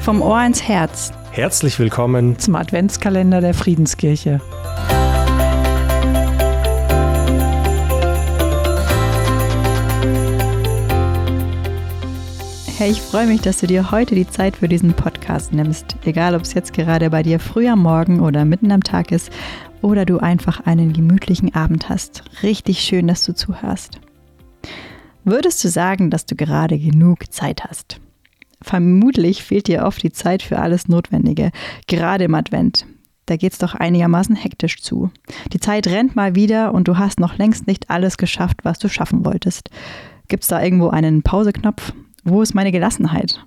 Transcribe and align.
Vom 0.00 0.22
Ohr 0.22 0.42
ins 0.42 0.62
Herz. 0.62 1.12
Herzlich 1.30 1.78
willkommen 1.78 2.38
zum 2.38 2.56
Adventskalender 2.56 3.42
der 3.42 3.52
Friedenskirche. 3.52 4.40
Hey, 12.78 12.92
ich 12.92 13.02
freue 13.02 13.26
mich, 13.26 13.42
dass 13.42 13.58
du 13.58 13.66
dir 13.66 13.90
heute 13.90 14.14
die 14.14 14.26
Zeit 14.26 14.56
für 14.56 14.68
diesen 14.68 14.94
Podcast 14.94 15.52
nimmst. 15.52 15.96
Egal, 16.06 16.34
ob 16.34 16.42
es 16.42 16.54
jetzt 16.54 16.72
gerade 16.72 17.10
bei 17.10 17.22
dir 17.22 17.38
früh 17.38 17.68
am 17.68 17.82
Morgen 17.82 18.20
oder 18.20 18.46
mitten 18.46 18.72
am 18.72 18.82
Tag 18.82 19.12
ist 19.12 19.30
oder 19.82 20.06
du 20.06 20.18
einfach 20.18 20.60
einen 20.60 20.94
gemütlichen 20.94 21.54
Abend 21.54 21.90
hast. 21.90 22.24
Richtig 22.42 22.80
schön, 22.80 23.06
dass 23.06 23.22
du 23.24 23.34
zuhörst. 23.34 24.00
Würdest 25.24 25.62
du 25.62 25.68
sagen, 25.68 26.08
dass 26.08 26.24
du 26.24 26.36
gerade 26.36 26.78
genug 26.78 27.30
Zeit 27.30 27.64
hast? 27.64 28.00
Vermutlich 28.62 29.42
fehlt 29.42 29.68
dir 29.68 29.84
oft 29.84 30.02
die 30.02 30.12
Zeit 30.12 30.42
für 30.42 30.58
alles 30.58 30.88
Notwendige, 30.88 31.50
gerade 31.86 32.24
im 32.24 32.34
Advent. 32.34 32.86
Da 33.26 33.36
geht 33.36 33.52
es 33.52 33.58
doch 33.58 33.74
einigermaßen 33.74 34.34
hektisch 34.34 34.82
zu. 34.82 35.10
Die 35.52 35.60
Zeit 35.60 35.86
rennt 35.86 36.16
mal 36.16 36.34
wieder 36.34 36.74
und 36.74 36.88
du 36.88 36.98
hast 36.98 37.20
noch 37.20 37.38
längst 37.38 37.66
nicht 37.66 37.88
alles 37.88 38.16
geschafft, 38.16 38.64
was 38.64 38.78
du 38.78 38.88
schaffen 38.88 39.24
wolltest. 39.24 39.70
Gibt 40.28 40.42
es 40.42 40.48
da 40.48 40.62
irgendwo 40.62 40.88
einen 40.88 41.22
Pauseknopf? 41.22 41.92
Wo 42.24 42.42
ist 42.42 42.54
meine 42.54 42.72
Gelassenheit? 42.72 43.44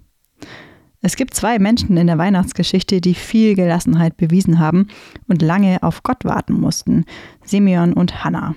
Es 1.01 1.17
gibt 1.17 1.33
zwei 1.33 1.59
Menschen 1.59 1.97
in 1.97 2.07
der 2.07 2.17
Weihnachtsgeschichte, 2.17 3.01
die 3.01 3.13
viel 3.13 3.55
Gelassenheit 3.55 4.15
bewiesen 4.15 4.57
haben 4.57 4.87
und 5.27 5.41
lange 5.41 5.83
auf 5.83 6.01
Gott 6.01 6.23
warten 6.23 6.53
mussten, 6.53 7.03
Simeon 7.43 7.91
und 7.91 8.23
Hannah. 8.23 8.55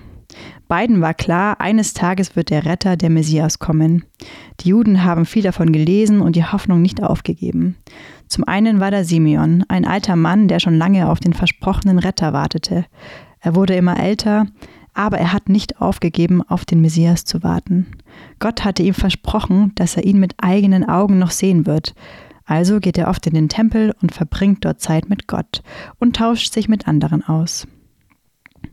Beiden 0.68 1.00
war 1.00 1.14
klar, 1.14 1.60
eines 1.60 1.94
Tages 1.94 2.34
wird 2.34 2.50
der 2.50 2.64
Retter, 2.64 2.96
der 2.96 3.10
Messias, 3.10 3.58
kommen. 3.58 4.04
Die 4.60 4.70
Juden 4.70 5.04
haben 5.04 5.24
viel 5.24 5.42
davon 5.42 5.72
gelesen 5.72 6.20
und 6.20 6.34
die 6.34 6.44
Hoffnung 6.44 6.82
nicht 6.82 7.02
aufgegeben. 7.02 7.76
Zum 8.26 8.44
einen 8.44 8.80
war 8.80 8.90
da 8.90 9.04
Simeon, 9.04 9.64
ein 9.68 9.84
alter 9.84 10.16
Mann, 10.16 10.48
der 10.48 10.58
schon 10.58 10.76
lange 10.76 11.08
auf 11.08 11.20
den 11.20 11.32
versprochenen 11.32 11.98
Retter 11.98 12.32
wartete. 12.32 12.84
Er 13.40 13.54
wurde 13.54 13.76
immer 13.76 14.00
älter, 14.00 14.46
aber 14.92 15.18
er 15.18 15.32
hat 15.32 15.48
nicht 15.48 15.80
aufgegeben, 15.80 16.42
auf 16.42 16.64
den 16.64 16.80
Messias 16.80 17.24
zu 17.24 17.42
warten. 17.42 17.86
Gott 18.40 18.64
hatte 18.64 18.82
ihm 18.82 18.94
versprochen, 18.94 19.72
dass 19.76 19.96
er 19.96 20.04
ihn 20.04 20.18
mit 20.18 20.34
eigenen 20.38 20.88
Augen 20.88 21.18
noch 21.18 21.30
sehen 21.30 21.66
wird. 21.66 21.94
Also 22.44 22.80
geht 22.80 22.96
er 22.96 23.08
oft 23.08 23.26
in 23.26 23.34
den 23.34 23.48
Tempel 23.48 23.94
und 24.00 24.12
verbringt 24.12 24.64
dort 24.64 24.80
Zeit 24.80 25.08
mit 25.08 25.28
Gott 25.28 25.62
und 25.98 26.16
tauscht 26.16 26.52
sich 26.52 26.68
mit 26.68 26.88
anderen 26.88 27.22
aus. 27.22 27.66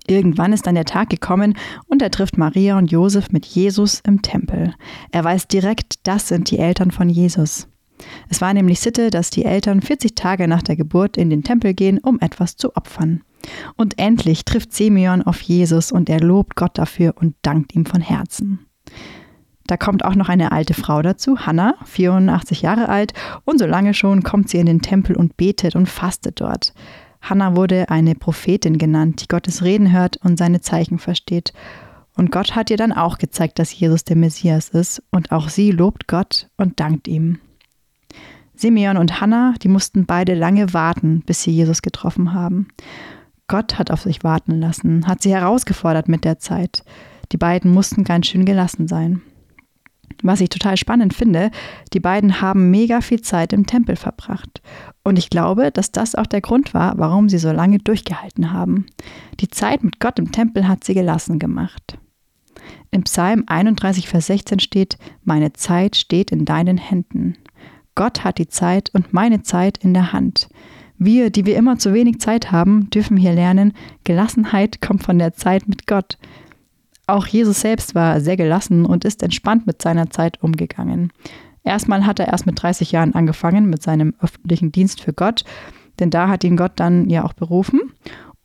Irgendwann 0.08 0.54
ist 0.54 0.68
dann 0.68 0.76
der 0.76 0.86
Tag 0.86 1.09
gekommen 1.09 1.58
und 1.88 2.02
er 2.02 2.12
trifft 2.12 2.38
Maria 2.38 2.78
und 2.78 2.92
Josef 2.92 3.32
mit 3.32 3.46
Jesus 3.46 4.02
im 4.06 4.22
Tempel. 4.22 4.73
Er 5.12 5.23
weiß 5.23 5.48
direkt, 5.48 6.06
das 6.08 6.28
sind 6.28 6.52
die 6.52 6.60
Eltern 6.60 6.92
von 6.92 7.10
Jesus. 7.10 7.68
Es 8.30 8.42
war 8.42 8.54
nämlich 8.54 8.80
Sitte, 8.80 9.10
dass 9.10 9.30
die 9.30 9.45
Eltern 9.45 9.82
40 9.82 10.16
Tage 10.16 10.48
nach 10.48 10.62
der 10.62 10.76
Geburt 10.76 11.16
in 11.16 11.30
den 11.30 11.44
Tempel 11.44 11.73
gehen, 11.73 12.00
um 12.00 12.20
etwas 12.20 12.58
zu 12.58 12.76
opfern. 12.76 13.22
Und 13.76 14.00
endlich 14.00 14.45
trifft 14.45 14.73
Simeon 14.73 15.22
auf 15.22 15.42
Jesus 15.42 15.92
und 15.92 16.10
er 16.10 16.20
lobt 16.20 16.56
Gott 16.56 16.78
dafür 16.78 17.14
und 17.17 17.36
dankt 17.42 17.76
ihm 17.76 17.86
von 17.86 18.02
Herzen. 18.02 18.66
Da 19.67 19.78
kommt 19.78 20.04
auch 20.04 20.16
noch 20.16 20.28
eine 20.28 20.52
alte 20.52 20.73
Frau 20.73 21.02
dazu, 21.02 21.40
Hannah, 21.40 21.76
84 21.86 22.62
Jahre 22.62 22.90
alt, 22.90 23.14
und 23.45 23.60
so 23.60 23.66
lange 23.66 23.94
schon 23.94 24.23
kommt 24.23 24.50
sie 24.50 24.58
in 24.58 24.66
den 24.66 24.82
Tempel 24.82 25.16
und 25.16 25.38
betet 25.38 25.76
und 25.76 25.88
fastet 25.88 26.42
dort. 26.42 26.73
Hannah 27.24 27.56
wurde 27.56 27.90
eine 27.90 28.16
Prophetin 28.16 28.78
genannt, 28.78 29.24
die 29.24 29.28
Gottes 29.28 29.64
Reden 29.64 29.92
hört 29.92 30.18
und 30.18 30.38
seine 30.38 30.60
Zeichen 30.60 31.00
versteht. 31.00 31.54
Und 32.16 32.32
Gott 32.32 32.56
hat 32.56 32.70
ihr 32.70 32.78
dann 32.78 32.92
auch 32.92 33.18
gezeigt, 33.18 33.58
dass 33.58 33.78
Jesus 33.78 34.04
der 34.04 34.18
Messias 34.18 34.70
ist, 34.70 35.02
und 35.10 35.32
auch 35.32 35.50
sie 35.50 35.72
lobt 35.72 36.08
Gott 36.08 36.50
und 36.58 36.80
dankt 36.80 37.08
ihm. 37.08 37.40
Simeon 38.56 38.98
und 38.98 39.20
Hannah, 39.20 39.56
die 39.64 39.70
mussten 39.70 40.06
beide 40.06 40.36
lange 40.36 40.74
warten, 40.74 41.24
bis 41.26 41.42
sie 41.42 41.52
Jesus 41.52 41.82
getroffen 41.82 42.33
haben. 42.33 42.67
Gott 43.48 43.80
hat 43.80 43.89
auf 43.89 44.02
sich 44.02 44.23
warten 44.23 44.60
lassen, 44.60 45.08
hat 45.08 45.22
sie 45.22 45.32
herausgefordert 45.32 46.08
mit 46.08 46.26
der 46.26 46.39
Zeit. 46.39 46.83
Die 47.32 47.38
beiden 47.38 47.72
mussten 47.72 48.04
ganz 48.04 48.28
schön 48.28 48.45
gelassen 48.45 48.88
sein. 48.88 49.22
Was 50.22 50.42
ich 50.42 50.50
total 50.50 50.78
spannend 50.78 51.14
finde, 51.14 51.52
die 51.94 52.00
beiden 52.00 52.42
haben 52.42 52.70
mega 52.70 53.02
viel 53.02 53.22
Zeit 53.22 53.54
im 53.54 53.66
Tempel 53.66 53.96
verbracht. 53.96 54.62
Und 55.04 55.18
ich 55.18 55.30
glaube, 55.30 55.72
dass 55.72 55.92
das 55.92 56.16
auch 56.16 56.28
der 56.28 56.42
Grund 56.42 56.74
war, 56.74 56.98
warum 56.98 57.30
sie 57.30 57.38
so 57.38 57.52
lange 57.52 57.80
durchgehalten 57.80 58.52
haben. 58.52 58.86
Die 59.40 59.50
Zeit 59.50 59.84
mit 59.84 60.00
Gott 60.00 60.20
im 60.20 60.32
Tempel 60.32 60.68
hat 60.68 60.84
sie 60.84 60.94
gelassen 60.94 61.40
gemacht. 61.40 61.98
Im 62.92 63.04
Psalm 63.04 63.44
31, 63.48 64.08
Vers 64.08 64.28
16 64.28 64.60
steht, 64.60 64.98
Meine 65.24 65.54
Zeit 65.54 65.96
steht 65.96 66.32
in 66.32 66.45
deinen 66.45 66.78
Händen. 66.78 67.38
Gott 67.95 68.24
hat 68.24 68.38
die 68.38 68.48
Zeit 68.48 68.90
und 68.94 69.14
meine 69.14 69.42
Zeit 69.44 69.78
in 69.80 69.94
der 69.94 70.14
Hand. 70.14 70.48
Wir, 70.98 71.32
die 71.32 71.45
wir 71.45 71.58
immer 71.58 71.78
zu 71.78 71.94
wenig 71.94 72.20
Zeit 72.20 72.52
haben, 72.52 72.90
dürfen 72.90 73.18
hier 73.18 73.34
lernen, 73.34 73.74
Gelassenheit 74.04 74.80
kommt 74.80 75.04
von 75.04 75.20
der 75.20 75.34
Zeit 75.34 75.68
mit 75.68 75.88
Gott. 75.88 76.18
Auch 77.08 77.27
Jesus 77.27 77.61
selbst 77.61 77.95
war 77.95 78.21
sehr 78.21 78.37
gelassen 78.37 78.86
und 78.86 79.05
ist 79.05 79.23
entspannt 79.23 79.67
mit 79.67 79.81
seiner 79.81 80.09
Zeit 80.09 80.41
umgegangen. 80.41 81.11
Erstmal 81.64 82.05
hat 82.05 82.19
er 82.19 82.27
erst 82.27 82.45
mit 82.45 82.61
30 82.61 82.91
Jahren 82.91 83.15
angefangen 83.15 83.69
mit 83.69 83.81
seinem 83.81 84.14
öffentlichen 84.21 84.71
Dienst 84.71 85.02
für 85.02 85.14
Gott, 85.14 85.43
denn 85.99 86.09
da 86.09 86.27
hat 86.27 86.43
ihn 86.43 86.58
Gott 86.58 86.73
dann 86.75 87.09
ja 87.09 87.23
auch 87.23 87.33
berufen. 87.33 87.80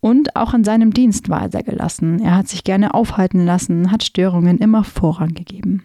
Und 0.00 0.36
auch 0.36 0.54
in 0.54 0.62
seinem 0.62 0.92
Dienst 0.92 1.28
war 1.28 1.42
er 1.42 1.50
sehr 1.50 1.64
gelassen. 1.64 2.20
Er 2.20 2.36
hat 2.36 2.48
sich 2.48 2.62
gerne 2.62 2.94
aufhalten 2.94 3.44
lassen, 3.44 3.91
hat 3.91 4.04
Störungen 4.04 4.58
immer 4.58 4.84
Vorrang 4.84 5.34
gegeben. 5.34 5.82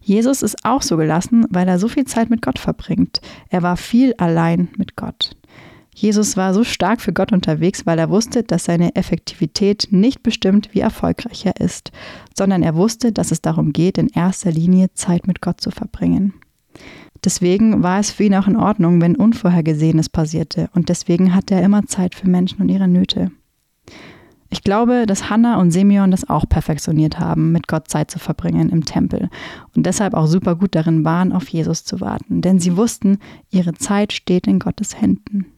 Jesus 0.00 0.42
ist 0.42 0.64
auch 0.64 0.80
so 0.80 0.96
gelassen, 0.96 1.44
weil 1.50 1.68
er 1.68 1.78
so 1.78 1.88
viel 1.88 2.06
Zeit 2.06 2.30
mit 2.30 2.40
Gott 2.40 2.58
verbringt. 2.58 3.20
Er 3.50 3.62
war 3.62 3.76
viel 3.76 4.14
allein 4.16 4.68
mit 4.78 4.96
Gott. 4.96 5.36
Jesus 6.00 6.36
war 6.36 6.54
so 6.54 6.62
stark 6.62 7.00
für 7.00 7.12
Gott 7.12 7.32
unterwegs, 7.32 7.84
weil 7.84 7.98
er 7.98 8.08
wusste, 8.08 8.44
dass 8.44 8.66
seine 8.66 8.94
Effektivität 8.94 9.88
nicht 9.90 10.22
bestimmt, 10.22 10.68
wie 10.72 10.78
erfolgreich 10.78 11.44
er 11.44 11.56
ist, 11.60 11.90
sondern 12.36 12.62
er 12.62 12.76
wusste, 12.76 13.10
dass 13.10 13.32
es 13.32 13.42
darum 13.42 13.72
geht, 13.72 13.98
in 13.98 14.06
erster 14.06 14.52
Linie 14.52 14.94
Zeit 14.94 15.26
mit 15.26 15.40
Gott 15.40 15.60
zu 15.60 15.72
verbringen. 15.72 16.34
Deswegen 17.24 17.82
war 17.82 17.98
es 17.98 18.12
für 18.12 18.22
ihn 18.22 18.36
auch 18.36 18.46
in 18.46 18.54
Ordnung, 18.54 19.00
wenn 19.00 19.16
Unvorhergesehenes 19.16 20.08
passierte, 20.08 20.70
und 20.72 20.88
deswegen 20.88 21.34
hatte 21.34 21.56
er 21.56 21.64
immer 21.64 21.84
Zeit 21.86 22.14
für 22.14 22.28
Menschen 22.28 22.62
und 22.62 22.68
ihre 22.68 22.86
Nöte. 22.86 23.32
Ich 24.50 24.62
glaube, 24.62 25.04
dass 25.04 25.28
Hannah 25.28 25.60
und 25.60 25.72
Simeon 25.72 26.12
das 26.12 26.30
auch 26.30 26.48
perfektioniert 26.48 27.18
haben, 27.18 27.50
mit 27.50 27.66
Gott 27.66 27.88
Zeit 27.88 28.12
zu 28.12 28.20
verbringen 28.20 28.68
im 28.68 28.84
Tempel 28.84 29.30
und 29.74 29.84
deshalb 29.84 30.14
auch 30.14 30.28
super 30.28 30.54
gut 30.54 30.76
darin 30.76 31.04
waren, 31.04 31.32
auf 31.32 31.48
Jesus 31.48 31.82
zu 31.82 32.00
warten, 32.00 32.40
denn 32.40 32.60
sie 32.60 32.76
wussten, 32.76 33.18
ihre 33.50 33.74
Zeit 33.74 34.12
steht 34.12 34.46
in 34.46 34.60
Gottes 34.60 35.00
Händen. 35.00 35.57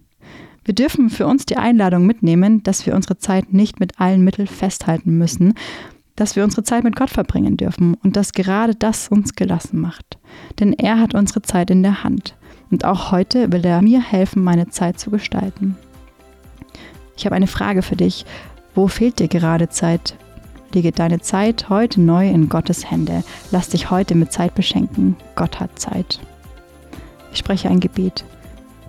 Wir 0.71 0.75
dürfen 0.77 1.11
für 1.11 1.27
uns 1.27 1.47
die 1.47 1.57
Einladung 1.57 2.07
mitnehmen, 2.07 2.63
dass 2.63 2.87
wir 2.87 2.95
unsere 2.95 3.19
Zeit 3.19 3.53
nicht 3.53 3.81
mit 3.81 3.99
allen 3.99 4.23
Mitteln 4.23 4.47
festhalten 4.47 5.19
müssen, 5.19 5.55
dass 6.15 6.37
wir 6.37 6.45
unsere 6.45 6.63
Zeit 6.63 6.85
mit 6.85 6.95
Gott 6.95 7.11
verbringen 7.11 7.57
dürfen 7.57 7.95
und 8.05 8.15
dass 8.15 8.31
gerade 8.33 8.77
das 8.77 9.09
uns 9.09 9.35
gelassen 9.35 9.81
macht. 9.81 10.19
Denn 10.61 10.73
er 10.73 11.01
hat 11.01 11.13
unsere 11.13 11.43
Zeit 11.43 11.73
in 11.73 11.83
der 11.83 12.05
Hand. 12.05 12.37
Und 12.71 12.85
auch 12.85 13.11
heute 13.11 13.51
will 13.51 13.67
er 13.67 13.83
mir 13.83 14.01
helfen, 14.01 14.45
meine 14.45 14.69
Zeit 14.69 15.01
zu 15.01 15.11
gestalten. 15.11 15.77
Ich 17.17 17.27
habe 17.27 17.35
eine 17.35 17.49
Frage 17.49 17.83
für 17.83 17.97
dich. 17.97 18.25
Wo 18.73 18.87
fehlt 18.87 19.19
dir 19.19 19.27
gerade 19.27 19.71
Zeit? 19.71 20.15
Lege 20.73 20.93
deine 20.93 21.19
Zeit 21.19 21.69
heute 21.69 22.01
neu 22.01 22.31
in 22.31 22.49
Gottes 22.49 22.89
Hände. 22.89 23.25
Lass 23.51 23.71
dich 23.71 23.91
heute 23.91 24.15
mit 24.15 24.33
Zeit 24.33 24.55
beschenken. 24.55 25.17
Gott 25.35 25.59
hat 25.59 25.81
Zeit. 25.81 26.21
Ich 27.33 27.41
spreche 27.41 27.69
ein 27.69 27.81
Gebet. 27.81 28.25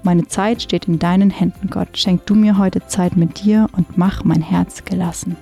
Meine 0.04 0.28
Zeit 0.28 0.62
steht 0.62 0.88
in 0.88 1.00
deinen 1.00 1.30
Händen, 1.30 1.70
Gott. 1.70 1.98
Schenk 1.98 2.26
du 2.26 2.36
mir 2.36 2.58
heute 2.58 2.86
Zeit 2.88 3.18
mit 3.18 3.44
dir 3.44 3.68
und 3.76 3.98
mach 3.98 4.24
mein 4.24 4.42
Herz 4.42 4.84
gelassen. 4.84 5.36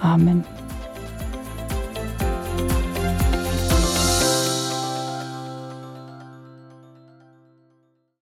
Amen. 0.00 0.44